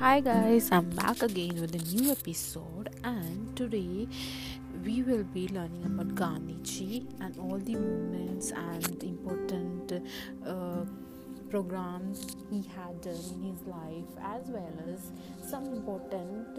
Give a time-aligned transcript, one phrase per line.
[0.00, 4.08] Hi guys, I'm back again with a new episode, and today
[4.82, 9.92] we will be learning about Gandhiji and all the movements and important
[10.46, 10.86] uh,
[11.50, 15.12] programs he had done in his life, as well as
[15.46, 16.58] some important,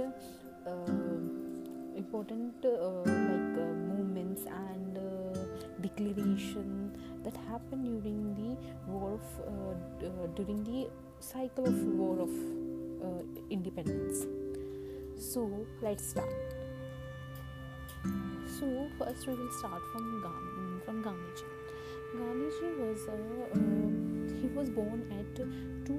[0.68, 5.40] uh, important uh, like uh, movements and uh,
[5.82, 8.56] declaration that happened during the
[8.86, 10.88] war of uh, during the
[11.20, 12.30] cycle of war of
[13.04, 14.26] uh, independence.
[15.18, 16.30] So let's start.
[18.60, 21.02] So first we will start from Gandhi, from
[22.80, 23.90] was uh, uh,
[24.42, 25.46] he was born at 2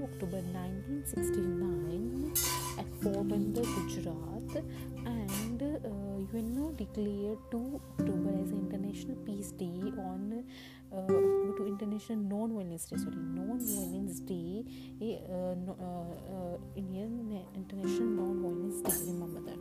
[0.04, 2.32] October 1969
[2.78, 4.64] at Porbandar, Gujarat,
[5.06, 10.44] and uh, UNO declared 2 October as International Peace Day on
[10.92, 12.96] uh, to International Non-Violence Day.
[12.96, 14.64] Sorry, Non-Violence Day.
[15.00, 19.12] Uh, no, uh, uh, Indian International Non-Violence Day.
[19.12, 19.60] Remember that.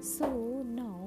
[0.00, 0.26] So
[0.66, 0.99] now,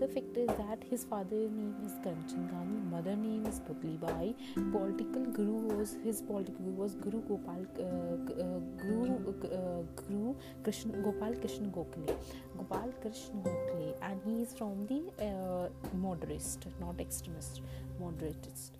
[0.00, 3.98] uh, other fact is that his father name is Karamchand Gandhi, mother name is Putli
[4.00, 4.34] Bai.
[4.72, 10.92] Political guru was his political guru was Guru Gopal uh, uh, Guru uh, Guru Krishna
[10.98, 12.16] Gopal Krishna Gokhale.
[12.56, 17.62] Gopal Krishna Gokhale, and he is from the uh, moderate, not extremist,
[18.00, 18.78] moderatist.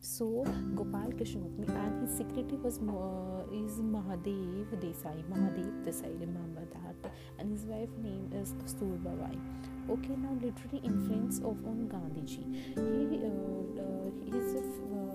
[0.00, 5.22] So Gopal Krishna Gokhale, and his secretary was uh, is Mahadev Desai.
[5.30, 9.36] Mahadev Desai, remember that, and his wife name is Kasturba Bai.
[9.90, 12.44] Okay, now literary influence of on Gandhiji.
[12.76, 15.10] He uh, uh, his uh,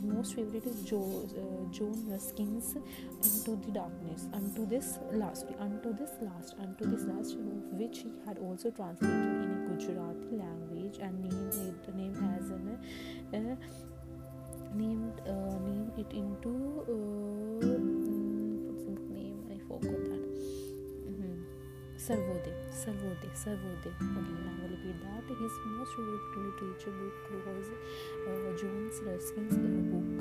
[0.00, 2.74] most favorite is Joe, uh, John Ruskin's
[3.22, 7.36] Into the Darkness, Unto This Last, Unto This Last, Unto This Last,
[7.72, 12.78] which he had also translated in a Gujarati language and named it name as an
[13.34, 13.56] uh,
[14.74, 17.73] named uh, named it into
[22.04, 23.96] Sarvodaya, Sarvodaya, Sarvodaya.
[23.96, 25.24] Again, I will repeat that.
[25.40, 27.66] His most favorite literature book was
[28.28, 30.20] uh, Jones Ruskin's book.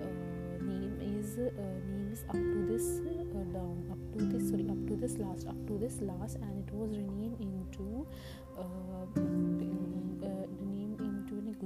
[0.00, 1.50] Uh, name is uh,
[1.90, 5.48] name is up to this uh, down up to this sorry up to this last
[5.48, 8.06] up to this last and it was renamed into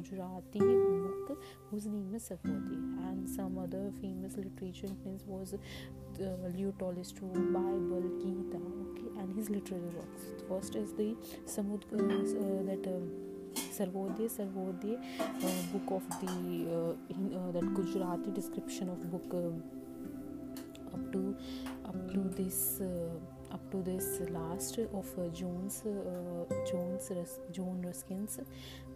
[0.00, 6.24] Gujarati book whose name is Sarvodaya and some other famous literature influence was uh,
[6.54, 10.22] Leo Tolstoy, Bible, Gita, okay, and his literary works.
[10.48, 11.16] First is the
[11.46, 12.86] Samud uh, uh, that.
[12.86, 13.10] Um,
[13.76, 20.94] Sarvodaya, Sarvodaya, uh, book of the uh, in, uh, that Gujarati description of book uh,
[20.94, 21.36] up to
[21.84, 23.18] up to this uh,
[23.52, 28.38] up to this last of uh, Jones uh, Jones Rus- John Ruskin's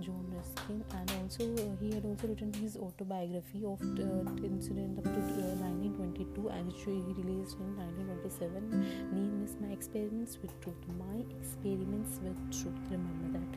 [0.01, 4.07] John Ruskin and also uh, he had also written his autobiography of the
[4.45, 6.93] incident up to uh, 1922 and which he
[7.23, 8.71] released in 1927
[9.13, 10.83] name is my experiments with truth.
[10.99, 12.79] My experiments with truth.
[12.91, 13.51] Remember that.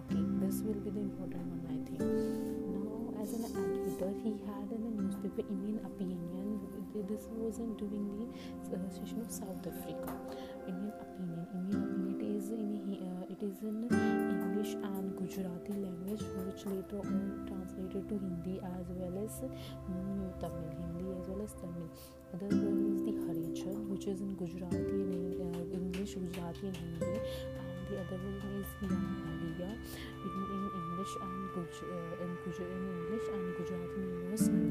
[0.00, 2.00] Okay this will be the important one i think.
[2.00, 6.39] Now as an editor he had in a newspaper indian opinion
[6.98, 8.26] this was in during the
[8.74, 10.10] uh, of south africa
[10.66, 12.66] indian opinion indian opinion is in
[12.98, 13.76] uh, it is in
[14.34, 20.70] english and gujarati language which later on translated to hindi as well as mm, tamil
[20.80, 21.88] hindi as well as tamil
[22.34, 27.14] other one is the harijan which is in gujarati and uh, english gujarati and hindi
[27.58, 29.70] and the other one is India
[30.26, 34.02] in, in English and Guj, uh, in, Guj, in English and Gujarati
[34.36, 34.69] Sanjeevan.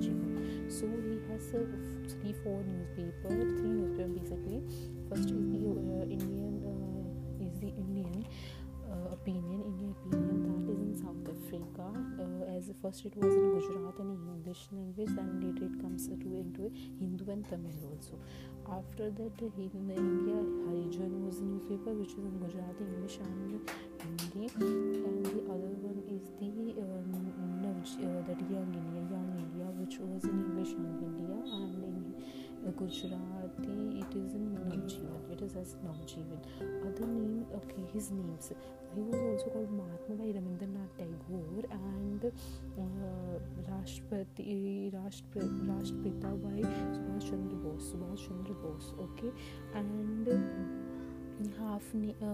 [0.79, 1.59] So he has uh,
[2.07, 4.63] three, four newspaper, three newspaper basically.
[5.09, 8.25] First is the uh, Indian, uh, is the Indian
[8.87, 11.83] uh, opinion, Indian opinion that is in South Africa.
[12.15, 16.13] Uh, as first it was in Gujarat and English language, and later it comes to
[16.13, 18.15] into Hindu and Tamil also.
[18.71, 23.59] After that, in India, Harijan was a newspaper which is in Gujarati, English, and
[23.99, 27.03] Hindi, and the other one is the uh,
[27.67, 29.28] Navj, uh, that Young India, Young
[29.89, 32.13] which was in English and India, and
[32.63, 35.31] in Gujarati it is in Navjivan.
[35.31, 36.41] It is as Navjivan.
[36.85, 38.51] Other name, okay, his names.
[38.93, 42.23] He was also called Mahatma by Rabindranath Tagore and
[42.77, 43.39] uh,
[43.71, 46.61] Rashtrapati, Rashtra, Rashtrapita by
[46.93, 47.91] Subhash Chandra Bose.
[47.91, 48.93] Subhash Chandra Bose.
[48.99, 49.31] Okay,
[49.73, 50.29] and.
[51.57, 52.33] half uh, uh,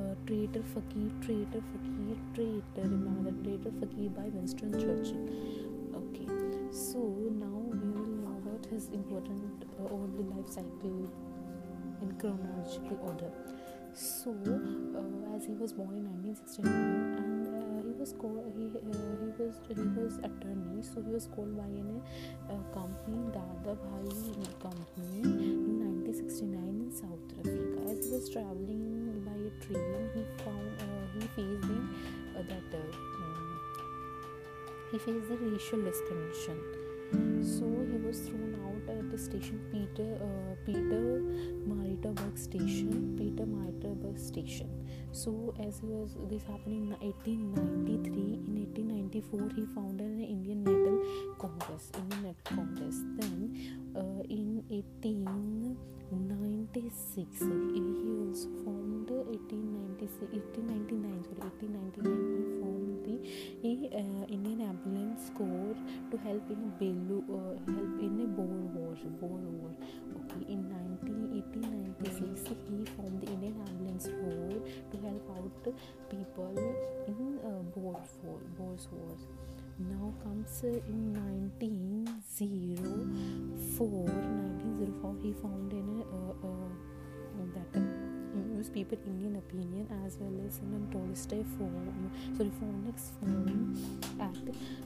[0.00, 5.26] uh, traitor fakir traitor fakir traitor remember traitor fakir by winston churchill
[6.02, 6.39] okay
[6.72, 11.10] so now we will know about his important uh, the life cycle
[12.00, 13.30] in chronological order.
[13.92, 18.78] So uh, as he was born in 1969 and uh, he was called he uh,
[19.18, 20.82] he was he was attorney.
[20.82, 24.06] So he was called by a company Dada Bhai
[24.62, 27.90] company in 1969 in South Africa.
[27.90, 31.78] As he was traveling by a train he found uh, he faced the
[32.38, 33.09] uh, that
[34.90, 36.58] he faced the racial discrimination.
[37.42, 41.20] So he was thrown out at the station Peter uh, Peter
[41.66, 44.70] Maritzburg station Pietermaritzburg station.
[45.12, 50.98] So as he was this happened in 1893 in 1894 he founded an Indian Natal
[51.38, 52.96] Congress Indian Natal Congress.
[53.18, 53.54] Then
[53.94, 57.44] uh, in 1896 he
[58.22, 62.59] also formed 1896 1899 sorry 1899
[63.64, 65.76] uh, Indian Ambulance Corps
[66.10, 67.22] to help in Belu,
[67.66, 69.70] help in a Boer War Boer War.
[70.16, 75.64] Okay in 1896 he formed the Indian Ambulance Corps to help out
[76.08, 76.54] people
[77.06, 79.22] in uh, Boer War Boers Wars
[79.78, 81.14] now comes uh, in
[81.58, 86.68] 1904 1904 he found in a, uh, uh,
[87.54, 87.72] that
[88.60, 93.72] newspaper Indian Opinion as well as in Tolstoy form sorry Phoenix form
[94.20, 94.36] at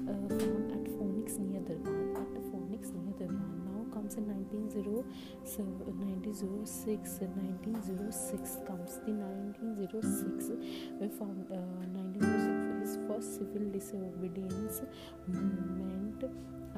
[0.06, 0.30] uh,
[0.76, 3.50] at Phoenix near Durban at Phoenix near Durban.
[3.66, 10.54] Now comes in 1906 1906 comes the 1906
[11.00, 11.58] we found uh,
[11.98, 14.86] 1906 his first civil disobedience
[15.26, 16.22] movement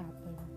[0.01, 0.56] happened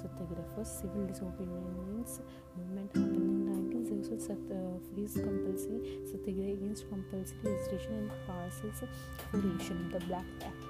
[0.00, 2.20] Satyagraha civil disobedience
[2.56, 8.82] movement happened in 1906 uh, his compulsory Satyagraha against compulsory registration and passes
[9.30, 9.38] for
[9.92, 10.64] the Black Act.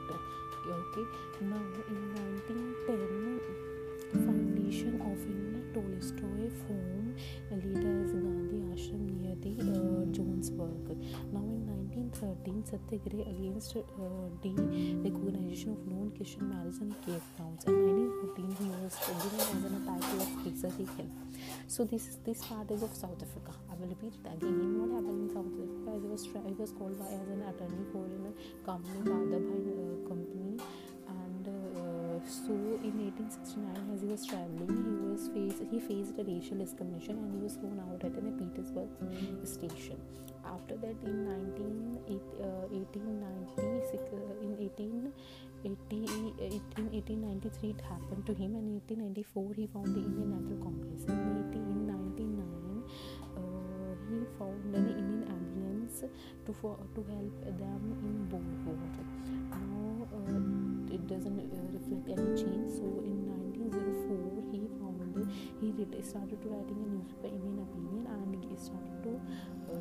[0.68, 1.06] Okay.
[1.40, 3.77] Now in 1910
[4.12, 7.14] foundation of India Tolstoy form
[7.50, 10.96] leader Gandhi Ashram near the uh, Johannesburg.
[11.32, 13.82] Now in 1913, Satyagraha against uh,
[15.04, 17.58] recognition of non-Christian marriage in Cape Town.
[17.66, 21.10] And 1914, he was given as an title of Kesari Hill.
[21.66, 23.52] So this is this part is of South Africa.
[23.70, 24.56] I will repeat it again.
[24.78, 25.90] What happened in South Africa?
[26.00, 28.32] He was he was called by as an attorney for in a
[28.64, 30.56] company, Dadabhai uh, company,
[32.28, 32.52] so
[32.84, 37.32] in 1869, as he was traveling, he was faced he faced a racial discrimination and
[37.32, 38.92] he was thrown out at a Petersburg
[39.48, 39.96] station.
[40.44, 42.04] After that, in 19,
[42.40, 49.66] uh, 1896, uh, in 1880, 18, 1893, it happened to him, and in 1894, he
[49.72, 51.08] found the Indian National Congress.
[51.08, 51.16] In
[51.48, 52.84] 1899,
[53.36, 56.04] uh, he found an Indian ambulance
[56.44, 59.67] to for, to help them in Boer.
[61.08, 62.68] Doesn't uh, reflect any change.
[62.76, 64.98] So, in 1904, he found
[65.60, 69.20] he started to writing a newspaper Indian Opinion, and he started to
[69.72, 69.78] uh,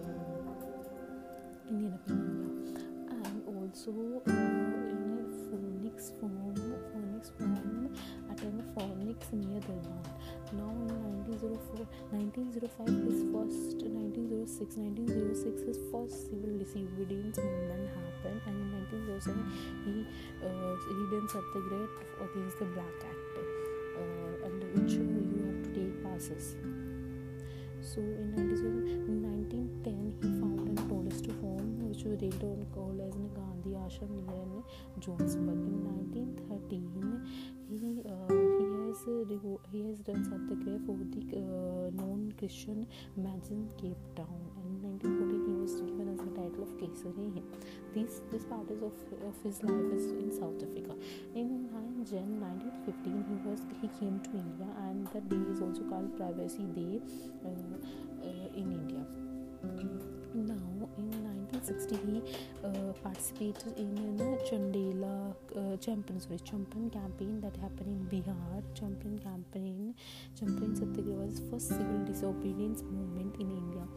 [1.70, 3.20] Indian Opinion, yeah.
[3.28, 3.92] and also
[4.26, 6.56] uh, in a Phoenix form,
[6.94, 7.92] Phoenix form
[8.32, 10.00] at a Phoenix near Durban.
[10.54, 11.84] Now in 1904,
[12.16, 16.32] 1905 his first, 1906, 1906 his first.
[16.32, 19.44] Civil disobedience movement happened, and in 1907
[19.84, 20.08] he
[20.40, 21.88] uh, he did satyagraha
[22.24, 23.34] against the Black Act,
[24.00, 25.04] uh, under which you
[25.44, 26.56] have to take passes.
[27.98, 34.62] So in 1910 he founded Tolstoy Home, which was later called as Gandhi Ashram near
[35.00, 35.66] Johannesburg.
[35.66, 37.26] In 1913,
[37.74, 38.30] he uh,
[39.72, 45.42] he has uh, done satyagraha for the uh, non-Christian magazine Cape Town, and in 1914
[45.48, 45.74] he was
[46.68, 47.44] of Kesari Hind.
[47.94, 48.94] This part is of,
[49.26, 50.94] of his life is in South Africa.
[51.36, 55.84] In 9 Jan 1915, he was he came to India, and that day is also
[55.90, 57.02] called Pravasi Day
[57.46, 59.06] uh, uh, in India.
[60.38, 61.10] Now, in
[61.50, 62.22] 1960, he
[62.64, 68.62] uh, participated in a Chandela uh, Champaran, sorry, Champaran campaign that happened in Bihar.
[68.76, 69.96] Champaran campaign,
[70.40, 73.88] Champaran Satyagraha was first civil disobedience movement in India.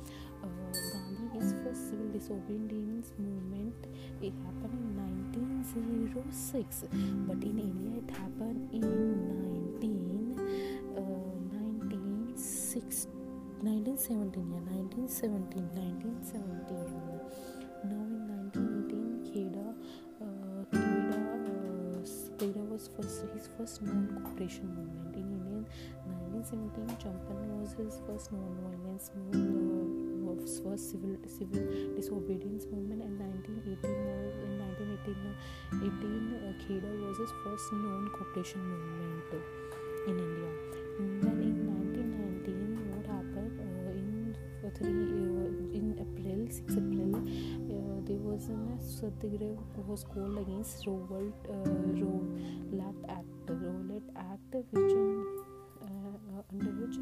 [0.43, 0.47] Uh,
[0.93, 3.75] Gandhi, his first civil disobedience movement,
[4.23, 4.97] it happened in
[5.35, 6.85] 1906,
[7.27, 8.81] but in India it happened in
[9.81, 10.37] 19
[11.81, 13.21] 1960.
[13.63, 16.89] 1917 yeah 1917 1917
[17.85, 19.69] now in 1918 Kheda
[20.17, 22.01] uh, Kheda uh,
[22.41, 25.61] Kheda was first his first non-cooperation movement in India
[26.33, 29.80] 1917 Champan was his first non-violence movement
[30.47, 31.63] first civil civil
[31.97, 39.31] disobedience movement and 1918 was in 1918 18 uh, Kheda was his first non-cooperation movement
[40.07, 40.51] in India.
[41.23, 44.37] Then in 1919 what happened uh, in
[44.77, 51.35] three uh, in April, 6 April, uh, there was a satyagraha was called against Rowlatt
[51.49, 51.71] uh,
[53.09, 55.10] Act, Rowlatt Act, which in,
[56.53, 56.97] under which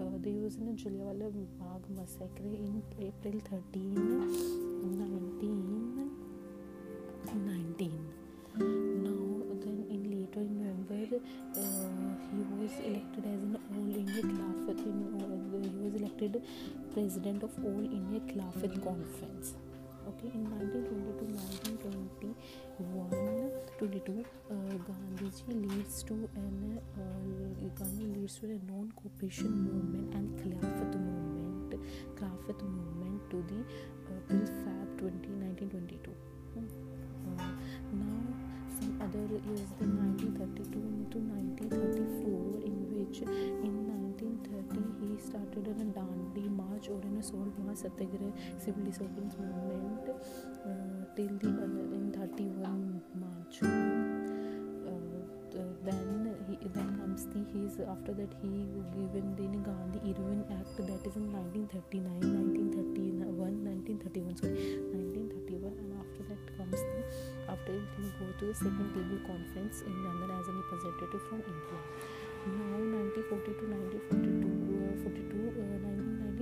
[0.00, 3.94] uh, there was a Jallianwala Bagh massacre in April 13,
[4.98, 6.10] 19,
[7.34, 7.92] 19.
[8.56, 9.20] Now,
[9.60, 11.02] then in later in November,
[11.56, 11.60] uh,
[12.30, 14.78] he was elected as an All India Khilafat.
[14.80, 15.26] In, uh,
[15.62, 16.42] he was elected
[16.94, 19.54] president of All India Khilafat Conference.
[20.06, 21.34] Okay, in 1922,
[22.78, 24.54] 1921, 22, uh,
[24.86, 27.02] Gandhiji leads to an uh,
[27.74, 31.82] Gandhi leads to a non-cooperation movement and Khilafat movement,
[32.14, 33.60] Khilafat movement to the
[34.06, 35.26] uh, till Feb 20,
[35.66, 36.14] 1922.
[36.54, 36.70] Hmm.
[37.26, 37.50] Uh,
[37.92, 38.22] now
[38.78, 40.70] some other is the 1932
[41.10, 42.65] to 1934 in
[43.06, 43.74] which in
[44.20, 50.08] 1930 he started a Dandi march or in a salt march satyagraha civil disobedience movement
[50.10, 53.62] uh, till the uh, in 31 March.
[53.62, 54.16] Uh,
[55.86, 61.02] then he then comes the his after that he given the Gandhi Irwin Act that
[61.08, 67.00] is in 1939 1931 1931 sorry 1931 and after that comes the
[67.54, 71.80] after he go to the second table conference in London as a representative from India
[72.46, 73.64] now 1940 to
[74.06, 75.96] 1942 uh, 42 uh,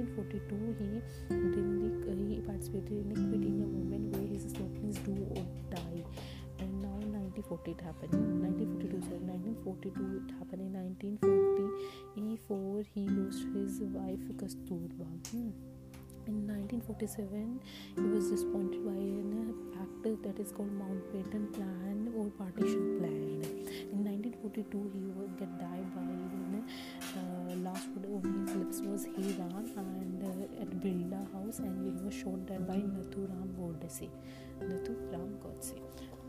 [0.05, 1.01] 1942 he
[1.33, 5.17] then the, uh, he participated in the quit India movement where his slogan is do
[5.33, 5.41] or
[5.73, 6.05] die
[6.61, 6.93] and now
[7.41, 9.25] 1940 it happened 1942 sorry
[9.65, 15.49] 1942 it happened in 1944 he lost his wife Kasturba hmm.
[16.27, 17.61] In 1947
[17.97, 23.41] he was disappointed by an act that is called Mountbatten Plan or Partition Plan.
[23.93, 26.15] In 1942 he would get died by
[27.17, 29.07] uh, last word on his lips was
[29.39, 34.09] Ram and uh, at Birla house and he was shot dead by Nathuram Godse
[34.61, 35.81] Nathuram Godse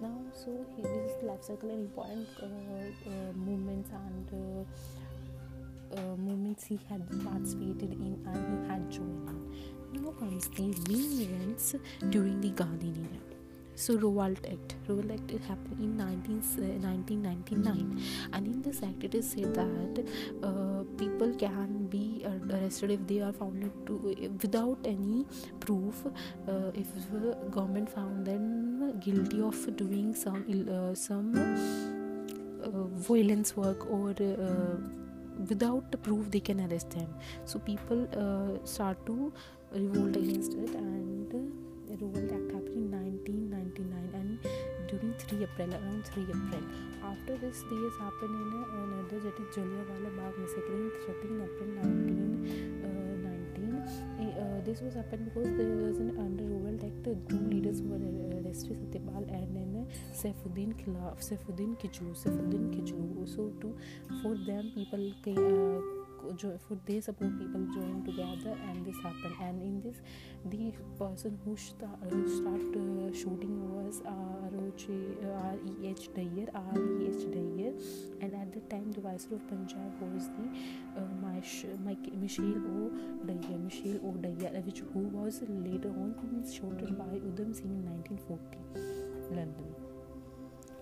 [0.02, 5.98] now so he, this is the life cycle and important uh, uh, movements and uh,
[5.98, 9.30] uh, movements he had participated in and he had joined.
[9.30, 9.75] in.
[9.96, 11.76] Now comes the main events
[12.10, 13.36] during the Gandhi era.
[13.76, 14.76] So Rowlatt Act.
[14.88, 18.02] Rowlatt Act it happened in 19, uh, 1999
[18.34, 20.06] and in this act it is said that
[20.44, 23.94] uh, people can be arrested if they are found to
[24.42, 25.26] without any
[25.60, 31.36] proof uh, if the government found them guilty of doing some uh, some
[32.64, 34.78] uh, violence work or uh,
[35.50, 37.08] without the proof they can arrest them
[37.44, 38.08] so people
[38.64, 39.34] start to
[39.76, 44.40] revolt against it and the revolt act happened in 1999 and
[44.90, 46.64] during 3 April around 3 April
[47.12, 48.50] after this this happened in
[48.82, 53.06] another that is Jallianwala Bagh massacre in 13 April 1919 uh,
[54.44, 58.00] uh, this was happened because there was an under revolt act two leaders were
[58.38, 59.88] arrested Satyapal and then
[60.22, 63.76] Saifuddin Khilaf Saifuddin Kichlu Saifuddin Kichlu so to
[64.22, 65.95] for them people came, uh,
[66.68, 69.98] for they support people join together and this happened and in this
[70.46, 74.88] the person who start, uh, uh, shooting was R.E.H.
[76.16, 77.32] Dyer R.E.H.
[77.32, 77.74] Dyer
[78.22, 80.46] and at the time the viceroy of Punjab was the
[81.00, 81.06] uh,
[82.20, 82.92] Michelle O.
[83.26, 84.12] Dayar Michelle O.
[84.26, 86.16] Dayar which who was later on
[86.52, 89.85] shot by Udham Singh in 1940 London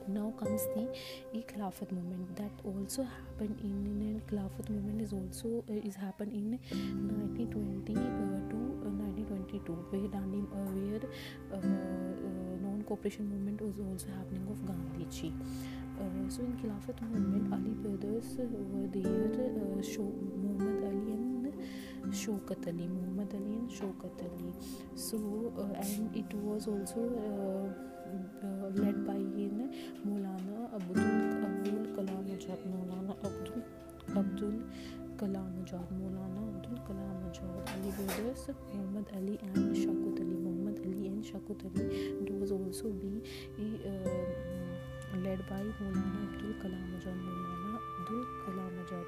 [0.08, 5.74] now comes the Khilafat movement that also happened in, in Khilafat movement is also uh,
[5.88, 8.00] is happened in 1920 uh,
[8.50, 11.04] to uh, 1922 where Dandi uh, where
[11.52, 15.32] uh, uh, non-cooperation movement was also happening of Gandhiji
[16.30, 19.24] so in Khilafat movement Ali brothers were there
[19.74, 20.08] Uh, show
[20.42, 21.14] Muhammad Ali
[22.04, 24.52] and Shaukat Ali Muhammad Ali and Shaukat Ali
[24.96, 25.18] so
[25.58, 27.93] uh, and it was also uh,
[28.76, 29.20] led by
[30.08, 31.10] Maulana Abdul
[31.48, 33.62] Abdul Kalam Ajad Maulana Abdul
[34.22, 34.58] Abdul
[35.18, 38.44] Kalam Ajad Maulana Abdul Kalam Ajad Ali brothers
[38.74, 41.86] Muhammad Ali and Shaukat Ali Muhammad Ali and Shaukat Ali.
[42.22, 43.22] It was also be
[43.86, 49.08] uh, led by Maulana Abdul Kalam Ajad Maulana Abdul Kalam Ajad.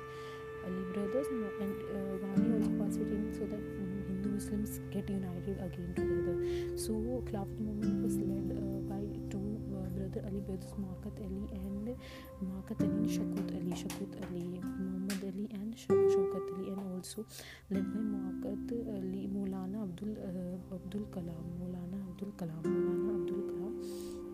[0.66, 1.28] Ali brothers
[1.62, 3.62] and uh, Gandhi also participated so that
[4.08, 6.36] Hindu Muslims get united again together.
[6.76, 6.94] So
[7.30, 8.75] Khilafat movement was led uh,
[10.16, 11.96] brother Ali brothers Makat Ali and
[12.44, 17.26] Makat Ali and Shaukat Ali Shaukat Ali Muhammad Ali and Shaukat Ali and also
[17.70, 23.74] led by Makat Ali Maulana Abdul uh, Abdul Kalam Maulana Abdul Kalam Maulana Abdul Kalam.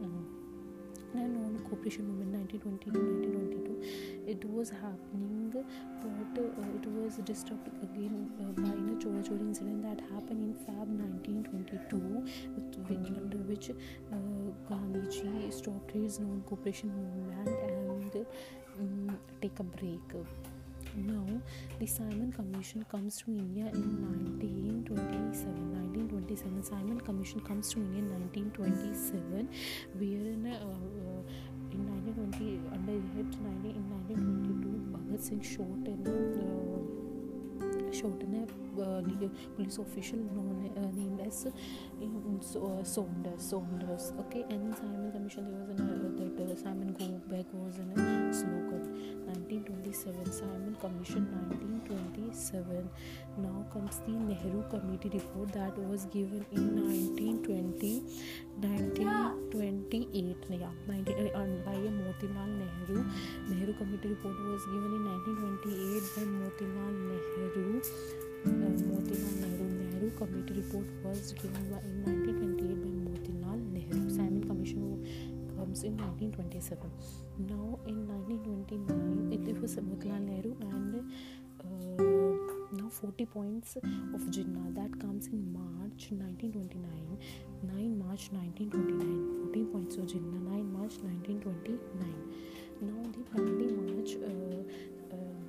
[0.01, 6.87] Uh, and on cooperation movement 1920 to 1922 it it was happening but uh, it
[6.87, 11.97] was disturbed again uh, by a Chora incident that happened in Feb 1922
[12.55, 14.15] with, which, under which uh,
[14.69, 18.25] Gandhiji stopped his non-cooperation movement and
[18.79, 19.99] um, take a break.
[20.95, 21.25] Now
[21.79, 23.87] the simon commission comes to india in
[24.91, 29.47] 1927 1927 simon commission comes to india in 1927
[29.97, 31.21] wherein uh, uh,
[31.73, 33.29] in 1920 under head
[33.63, 33.80] 19,
[35.21, 38.19] dressing short in uh, eh, short
[38.77, 39.01] uh, uh,
[42.59, 43.41] uh, Saunders.
[43.41, 44.13] Saunders.
[44.19, 47.77] Okay, and in Simon Commission there was an, uh, that uh, Simon Go Back was
[47.77, 48.71] in a slogan.
[49.31, 52.89] 1927 Simon Commission 1927.
[53.37, 58.03] Now comes the Nehru Committee report that was given in 1920
[58.61, 63.03] 1928 yeah, 19, uh, by Motilal Nehru.
[63.49, 67.81] Nehru Committee report was given in 1928 by Motilal Nehru.
[68.43, 74.09] Uh, Motilal Nehru Nehru Committee report was given by, in 1928 by Motilal Nehru.
[74.09, 75.05] Simon Commission
[75.57, 76.89] comes in 1927.
[77.47, 81.11] Now in 1929 it, it was Motilal Nehru and
[81.63, 87.17] uh, now 40 points of Jinnah that comes in March 1929
[87.63, 91.61] 9 March 1929 14 points of Jinnah 9 March 1929
[92.81, 94.65] now the Dandi March uh,
[95.13, 95.41] uh,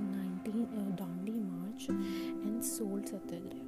[0.00, 1.19] 19 uh, Dandi
[1.80, 3.64] March and Salt Satyagraha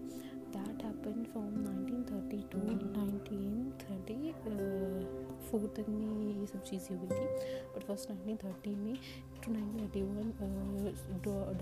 [0.53, 4.35] that happened from 1930 to 1930
[5.51, 7.27] four तक में ये सब चीज़ें हुई थी
[7.75, 8.97] but first 1930 में
[9.45, 10.29] to 1931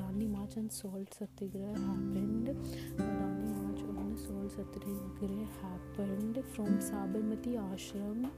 [0.01, 3.81] Dandi march and salt satyagraha happened Dandi march
[4.11, 8.29] and salt satyagraha happened from Sabarmati ashram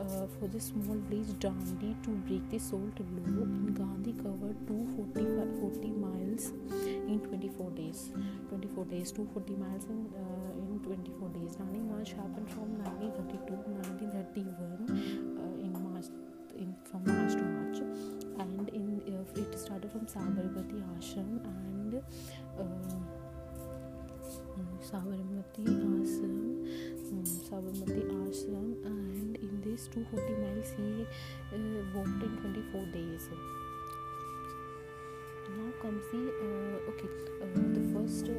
[0.00, 5.90] uh, for the small village Dandi to break the salt law and Gandhi covered 240
[5.90, 6.52] miles
[7.06, 8.12] in 24 days.
[8.48, 11.56] 24 days 240 miles in uh, in 24 days.
[11.56, 16.06] Dandi March happened from 1932 to 1931 uh, in March
[16.56, 17.78] in from March to March.
[18.38, 22.02] And in uh, it started from Sabarmati ashram and
[22.58, 22.62] uh,
[24.82, 31.06] Sabarmati Ashram, Sabarmati Ashram, and in this 240 miles he
[31.52, 31.56] uh,
[31.94, 33.28] walked in 24 days.
[35.56, 37.08] Now comes the uh, okay,
[37.40, 38.34] uh, the first uh,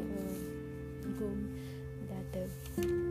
[2.31, 3.08] that.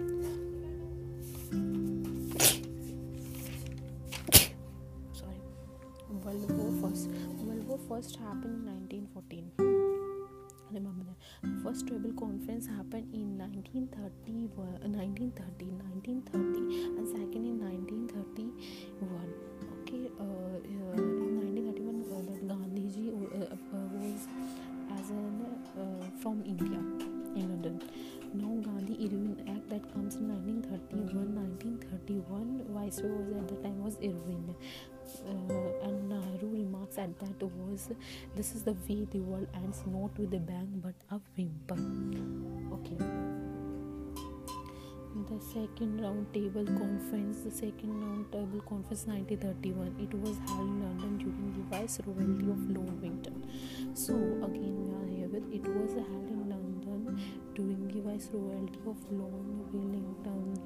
[11.79, 14.49] First tribal conference happened in 1930
[14.83, 17.58] 1930 uh, 1930 and second in
[37.79, 37.97] was
[38.37, 41.79] this is the way the world ends not with a bang but a whimper.
[42.77, 42.99] Okay.
[45.29, 50.83] The second round table conference, the second round table conference 1931, it was held in
[50.83, 53.43] London during the viceroyalty of Lord Wellington.
[53.95, 57.21] So again we are here with it was held in London
[57.55, 60.59] during the viceroyalty of Lord Wellington.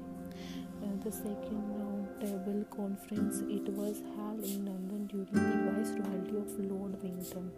[0.83, 4.82] Uh, the second round table conference it was held in london
[5.13, 7.51] during the viceroyalty of lord wellington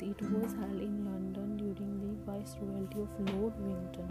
[0.00, 4.08] it was held in london during the viceroyalty of lord wellington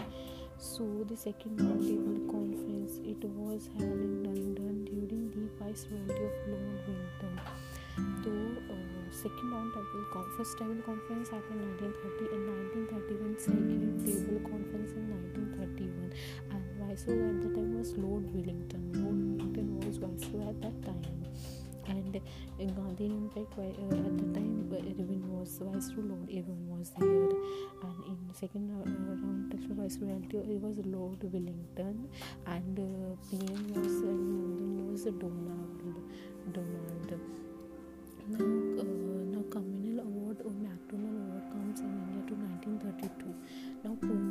[0.58, 6.36] so the second round table conference it was held in london during the viceroyalty of
[6.54, 7.42] lord wellington
[8.24, 8.32] so
[8.74, 12.44] uh, second round table con- first table conference happened in 1930 and
[12.94, 16.14] 1931 second table conference in 1931
[16.54, 18.84] and viceroy at the time was lord wellington.
[19.02, 21.18] Lord wellington was viceroy at that time
[21.88, 26.62] and uh, Gandhi in fact uh, at the time uh, Irwin was viceroy Lord Irwin
[26.70, 27.32] was there.
[27.86, 32.10] And in second uh, round textual viceroyalty it was Lord Wellington.
[32.46, 35.96] And uh, PM was uh, London was Donald
[36.54, 37.20] Donald.
[38.30, 38.84] Now uh,
[39.34, 43.34] now communal award or macdonald award comes in india to 1932
[43.84, 44.27] now and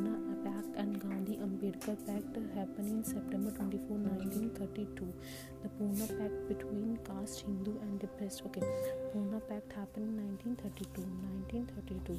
[1.87, 5.13] gandhi pact happened in september 24 1932
[5.63, 8.65] the pune pact between caste hindu and depressed okay.
[9.13, 11.01] Pune pact happened in 1932
[11.47, 12.17] 1932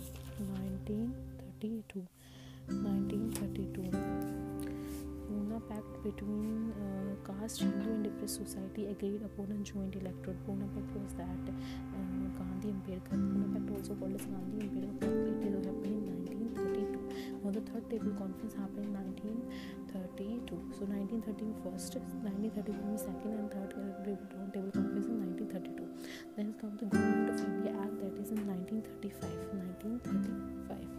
[0.57, 2.07] 1932
[2.69, 4.58] 1932
[5.29, 10.41] Pune Pact between uh, caste Hindu and depressed society agreed upon a joint electorate.
[10.47, 13.13] Pune Pact was that uh, Gandhi Ambedkar.
[13.13, 15.45] In fact, also called as Gandhi Ambedkar Pact.
[15.45, 17.45] It happened in 1932.
[17.45, 20.57] Now the third table conference happened in 1932.
[20.73, 23.71] So 1913 first, 1931 second, and third
[24.09, 25.85] table conference in 1932.
[26.37, 29.29] Then comes the Government of India Act that is in 1935.
[29.77, 30.98] 1935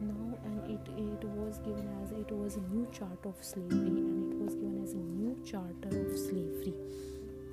[0.00, 4.32] now and it it was given as it was a new chart of slavery and
[4.32, 6.74] it was given as a new charter of slavery.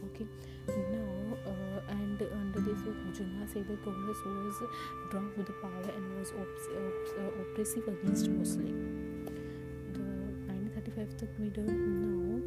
[0.08, 0.28] Okay?
[0.68, 2.80] Now uh, and under this
[3.16, 4.56] Jinnah said that Congress was
[5.10, 9.26] drunk with the power and was uh, oppressive against Muslim.
[9.94, 10.02] The
[10.52, 12.42] 1935 that we don't know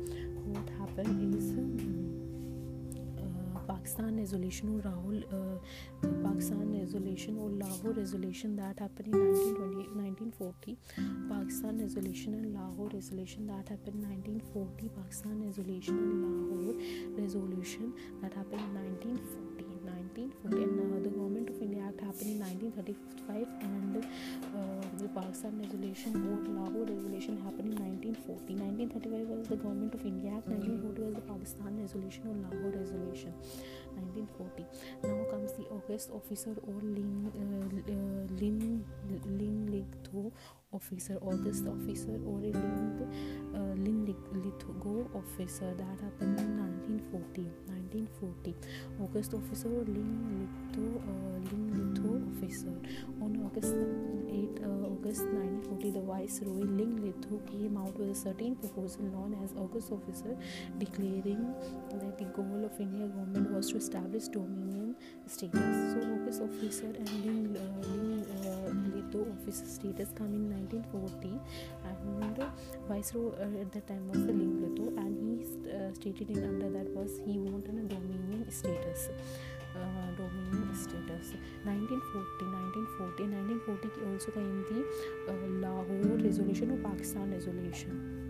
[0.52, 2.05] what happened is um,
[3.86, 5.20] Pakistan resolution और Rahul
[6.04, 9.12] Pakistan resolution और Lahore resolution that happen
[11.30, 14.02] Pakistan resolution and Lahore resolution that happen
[14.96, 16.74] Pakistan resolution and Lahore
[17.20, 19.65] resolution that happen
[20.16, 24.04] 1940 uh, the government of India Act happened in 1935 and
[24.56, 27.78] uh, the Pakistan resolution or Lahore resolution happened in
[28.24, 32.72] 1940 1935 was the government of India Act 1940 was the Pakistan resolution or Lahore
[32.80, 33.32] resolution
[34.16, 34.64] 1940
[35.04, 38.84] now comes the August officer or Ling uh, uh, Lin
[39.36, 40.32] Ling Litho
[40.72, 43.08] officer August officer or a Ling
[43.54, 44.06] uh, Lin
[45.14, 47.48] officer that happened in 1940
[47.86, 48.54] 1940
[49.00, 52.74] August officer or Ling Litho uh, Ling Litho officer
[53.22, 58.56] on August 8 uh, August 1940 the viceroy Ling Litho came out with a certain
[58.56, 60.36] proposal known as August officer
[60.78, 61.54] declaring
[61.90, 67.08] that the goal of India government was to establish dominion status so August officer and
[67.24, 71.38] Ling, uh, Ling uh, Litho officer status come in 1940
[71.84, 72.46] and uh,
[72.88, 76.88] viceroy uh, at that time was the Ling and he uh, stated in under that
[76.90, 79.08] was he wanted a dominion status
[79.76, 83.22] uh, dominion status 1940 1940
[83.62, 84.80] 1940 also came the
[85.30, 88.26] uh, Lahore resolution or Pakistan resolution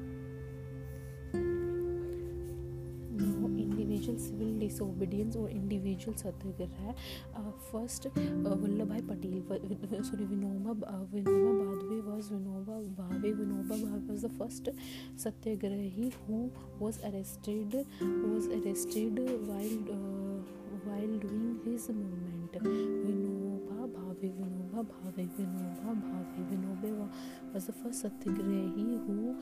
[3.17, 6.95] now individual civil disobedience or individual satyagraha
[7.35, 14.07] uh, first uh, Vallabhbhai Patel sorry Vinoba uh, Vinoba Bhave was Vinoba Bhave Vinoba Bhave
[14.09, 14.69] was the first
[15.17, 20.41] satyagrahi who was arrested was arrested while uh,
[20.87, 22.53] while doing his movement.
[22.53, 27.09] Vinoba Bhave Vinoba Bhave Vinoba Bhave Vinoba
[27.53, 29.37] was the first satyagrahi who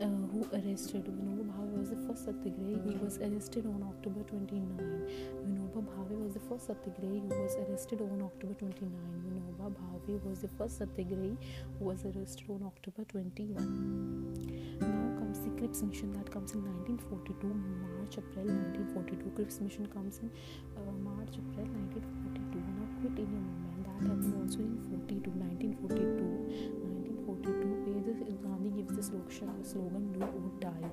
[0.00, 1.04] uh, who arrested.
[1.04, 5.06] Vinoba Bhave was the first satyagrahi who was arrested on October 29
[6.66, 8.90] satyagrahi who was arrested on October 29
[9.24, 9.66] Vinoba
[10.06, 11.36] Bhave was the first satyagrahi
[11.78, 13.56] who was arrested on October 21
[14.80, 17.46] now comes the Cripps mission that comes in 1942
[17.84, 20.30] March April 1942 Cripps mission comes in
[20.76, 27.80] uh, March April 1942 now quit India movement that happened also in 42 1942 1942
[27.88, 30.90] where Gandhi gives the slogan, slogan do or die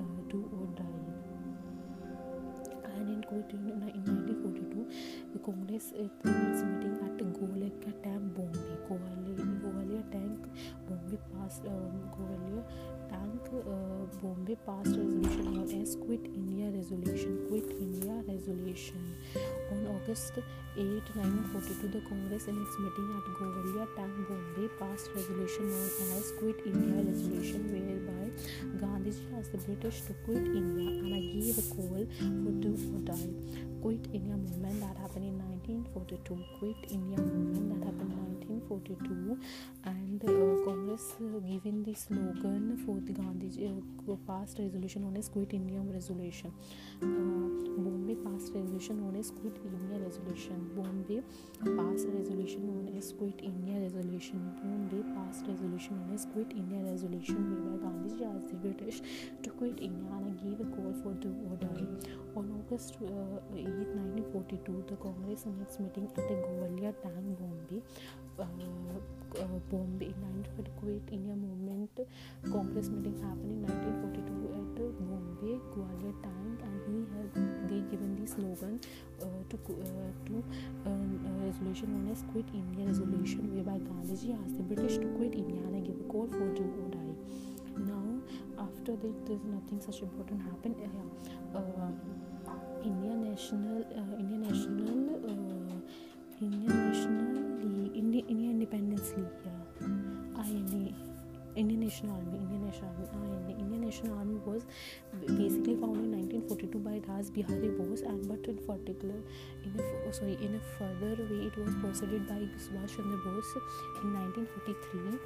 [0.00, 1.03] uh, do or die
[3.24, 4.86] in quit in, in 1942
[5.32, 10.40] the Congress uh, in its meeting at Goleka Tank Bombay Govalia Tank
[10.88, 12.62] Bombay passed um, Govalia
[13.08, 19.16] Tank uh, Bombay passed resolution known as Quit India Resolution Quit India Resolution
[19.72, 20.34] on August
[20.76, 26.32] 8 1942 the Congress in its meeting at Govalia Tank Bombay passed resolution known as
[26.38, 28.13] Quit India Resolution whereby
[28.80, 32.06] Gandhiji asked the British to quit India and I gave a call
[32.42, 33.30] for do or die.
[33.82, 38.18] Quit India movement that happened in 1942 Quit India movement that happened in
[38.60, 39.38] 1942
[39.84, 45.28] and uh, Congress uh, given the slogan for the Gandhiji uh, passed resolution known as
[45.28, 46.52] Quit India Resolution
[47.02, 51.20] uh, Bombay passed resolution known as Quit India Resolution Bombay
[51.76, 57.40] passed resolution known as Quit India Resolution Bombay passed resolution known as Quit India Resolution
[57.50, 59.00] whereby Gandhiji asked the British
[59.42, 61.86] to quit India and gave a call for do or die
[62.36, 67.82] on August uh, 8 1942 the Congress its meeting at the Govalia Tank Bombay
[68.38, 69.23] uh, uh,
[69.70, 71.90] Bombay in 1940 quit India movement
[72.52, 77.28] Congress meeting happened in 1942 at uh, Bombay Gwalior Tank and he had
[77.68, 78.78] they given the slogan
[79.22, 80.34] uh, to uh, to
[80.86, 80.90] uh,
[81.42, 85.84] resolution known as Quit India Resolution whereby Gandhiji asked the British to quit India and
[85.84, 87.14] give a call for do or die
[87.90, 88.06] now
[88.70, 90.76] after that there's nothing such important happened
[91.54, 91.90] uh,
[92.84, 93.82] Indian National
[94.18, 96.73] Indian National Indian National
[98.64, 100.94] Independence League yeah INA
[101.54, 104.62] Indian National Army Indian National Army INA Indian National Army was
[105.20, 106.12] basically founded in
[106.48, 109.20] 1942 by Ras Bihari Bose and but in particular.
[109.64, 113.54] In a oh, sorry in a further way it was proceeded by Subhash Chandra Bose
[114.02, 115.20] in 1943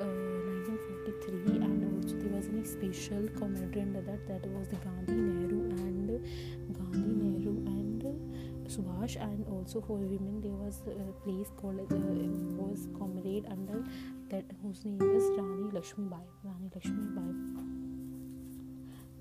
[0.00, 5.12] uh, 1943 and also there was a special commander under that that was the Gandhi
[5.12, 6.08] Nehru and
[6.78, 7.43] Gandhi Nehru
[8.74, 11.84] Subhash and also for women there was a place called uh,
[12.60, 13.82] was comrade under
[14.30, 17.32] that whose name is Rani Lakshmi Bai Rani Lakshmi Bai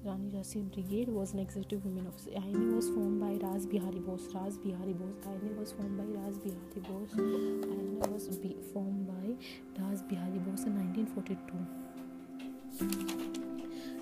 [0.06, 2.32] Rani Jhansi Brigade was an executive women officer.
[2.32, 4.28] INA was formed by Ras Bihari Bose.
[4.34, 5.16] Ras Bihari Bose.
[5.24, 7.14] INA was formed by Ras Bihari Bose.
[7.18, 8.28] INA was
[8.74, 9.38] formed by
[9.82, 13.23] Ras Bihari Bose in 1942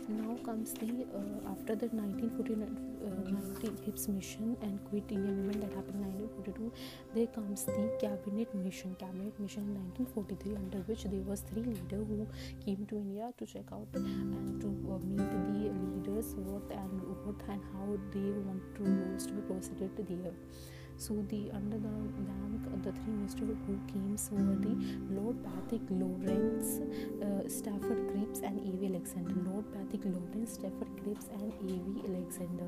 [0.09, 5.73] now comes the uh, after the 1949 uh, Cripps mission and quit India movement that
[5.73, 6.71] happened in 1942
[7.13, 8.95] there comes the cabinet mission.
[8.99, 12.27] Cabinet mission in 1943 under which there was three leaders who
[12.65, 15.41] came to India to check out and to uh, meet the
[15.95, 20.33] leaders what and what and how they want to to be proceeded there
[21.01, 21.89] so the under the
[22.29, 24.15] bank, the three ministers who came
[24.61, 24.73] the
[25.09, 26.79] Lord Patrick Lawrence,
[27.25, 28.85] uh, Stafford Cripps, and A.V.
[28.85, 29.33] Alexander.
[29.49, 32.05] Lord Patrick Lawrence, Stafford Cripps, and A.V.
[32.05, 32.67] Alexander.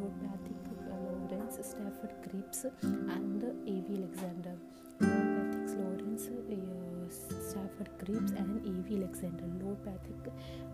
[0.00, 0.96] Lord Patrick uh,
[1.28, 3.88] Lawrence, Stafford Cripps, and A.V.
[4.00, 4.56] Alexander.
[5.00, 8.96] Lord Patrick Lawrence, uh, Stafford Cripps, and A.V.
[8.96, 9.44] Alexander.
[9.62, 10.32] Lord Patrick,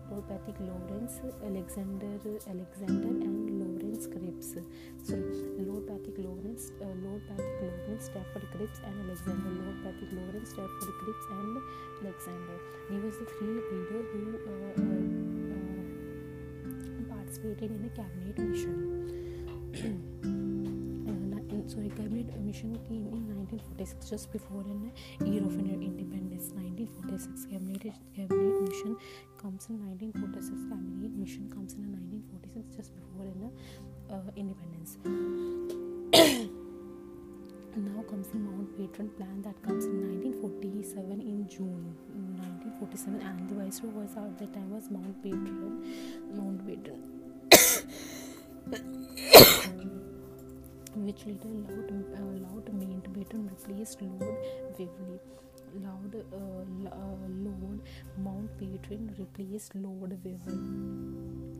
[0.09, 2.15] Lord Patrick Lawrence, Alexander,
[2.47, 4.55] Alexander, and Lawrence Cripps.
[5.03, 5.50] Sorry,
[8.01, 9.51] Stafford Cripps, and Alexander.
[9.83, 11.57] Patrick Lawrence, Stafford Cripps, and
[12.01, 12.57] Alexander.
[12.89, 15.05] These was the three leaders who uh, uh,
[16.69, 18.77] uh, participated in a cabinet mission.
[21.51, 24.91] uh, sorry, cabinet mission came in 1946, just before an
[25.25, 26.51] year of independence.
[26.57, 28.97] 1946 cabinet cabinet mission
[29.37, 30.69] comes in 1946.
[30.69, 33.51] Cabinet mission comes in 1946, just before an
[34.09, 35.80] uh, independence.
[37.75, 41.95] Now comes the Mountbatten plan that comes in 1947 in June.
[42.37, 45.81] 1947 and the viceroy was at that time was Mountbatten.
[46.35, 46.99] Mount Mountbatten
[50.95, 54.37] which later allowed, uh, allowed Mountbatten replaced Lord
[54.77, 55.19] Waverley.
[55.73, 57.79] Lord, uh, uh, Lord
[58.21, 61.50] Mountbatten replaced Lord Waverley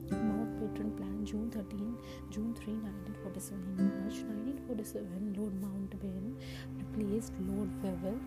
[0.71, 1.97] Mountbatten plan June 13
[2.29, 6.35] June 3 1947 in March 1947 Lord Mountbatten
[6.77, 8.19] replaced Lord Wavell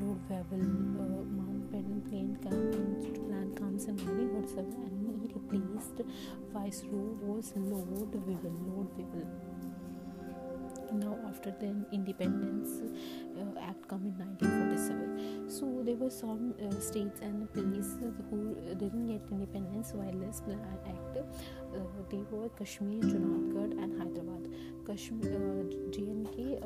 [0.00, 6.02] Lord Wavell uh, Mountbatten plan, comes, plan comes in 1947 and he replaced
[6.52, 9.51] Viceroy was Lord Wavell Lord Wavell
[10.92, 12.80] now after the independence
[13.38, 17.96] uh, act come in 1947 so there were some uh, states and places
[18.30, 21.78] who didn't get independence while this plan act uh,
[22.10, 24.48] they were kashmir junakard and hyderabad.
[24.86, 25.62] Kashmir uh,
[25.94, 26.60] jnk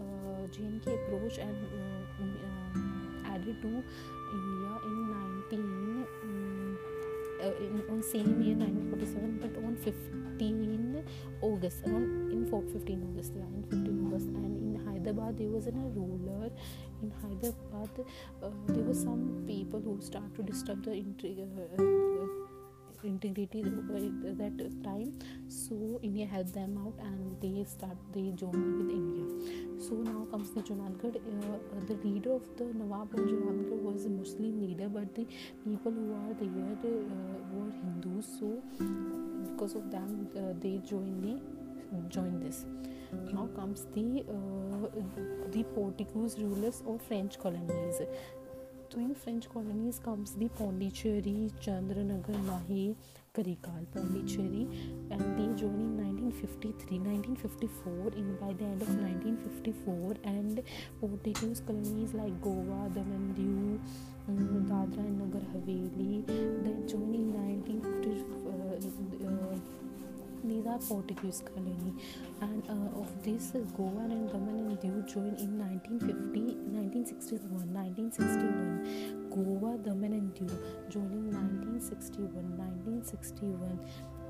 [0.55, 1.57] jnk approach and
[3.27, 4.97] added to india in
[5.51, 5.61] 19
[6.23, 6.79] um,
[7.61, 11.05] in, on same year 1947 but on 15
[11.43, 15.73] august around in 15 august yeah in 15 august and in hyderabad there was a
[15.73, 16.51] ruler
[17.03, 17.91] in hyderabad
[18.43, 21.87] uh, there were some people who start to disturb the uh,
[23.05, 25.13] integrity at that time
[25.49, 29.27] so india helped them out and they start they joined with india
[29.79, 31.17] so now comes the Junadgarh.
[31.17, 35.27] Uh, the leader of the Nawab of Junadgarh was a Muslim leader, but the
[35.65, 38.27] people who are there uh, were Hindus.
[38.41, 38.63] So
[39.51, 41.56] because of them, uh, they joined the
[42.09, 42.65] join this.
[43.33, 44.25] Now comes the
[45.53, 48.01] the Portuguese rulers or French colonies.
[48.89, 52.95] So in French colonies comes the Pondicherry, Chandranagar, Mahe,
[53.35, 54.69] Karikal, Pondicherry,
[55.11, 58.13] and they joined in 1953, 1954.
[58.17, 60.63] In by the end of 1954, and
[61.01, 63.79] Portuguese colonies like Goa, Daman, Diu,
[64.29, 68.07] um, Dadra and Nagar Haveli, they joined in 1950.
[68.47, 69.86] Uh, uh,
[70.49, 71.93] these are Portuguese colony
[72.41, 79.27] and uh, of this uh, Goa and Daman and Diu joined in 1950 1961 1961
[79.35, 80.55] Goa Daman and Diu
[80.89, 83.59] joined in 1961 1961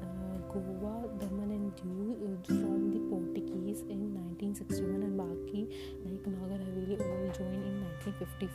[0.00, 5.68] uh, Goa Daman and Diu uh, from the Portuguese in 1961 and Baki
[6.00, 8.48] like Nagar Haveli all joined in 1954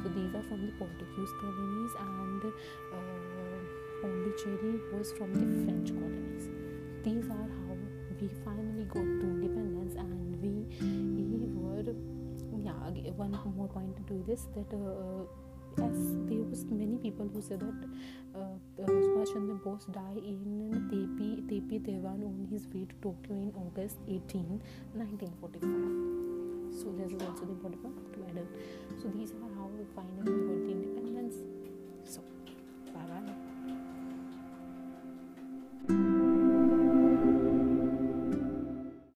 [0.00, 3.60] so these are from the Portuguese colonies and uh,
[4.00, 6.71] Pondicherry was from the French colonies
[7.04, 7.76] these are how
[8.20, 10.52] we finally got to independence and we,
[11.16, 11.24] we
[11.58, 11.82] were
[12.62, 15.24] yeah one more point to do this that uh,
[15.78, 17.88] as there was many people who said that
[18.34, 23.36] uh, uh, Subhash Chandra Bose died in Taipei, Taipei Devan on his way to Tokyo
[23.36, 24.60] in August 18,
[24.94, 26.12] 1945.
[26.76, 28.48] So this is also the important to add up.
[29.00, 30.81] So these are how we finally got the